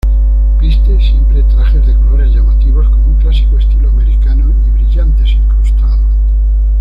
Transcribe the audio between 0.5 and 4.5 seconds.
Viste siempre trajes de colores llamativos con un clásico estilo americano